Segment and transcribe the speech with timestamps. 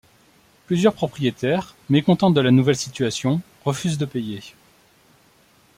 [0.65, 4.41] Plusieurs propriétaires, mécontent de la nouvelle situation, refusent de payer.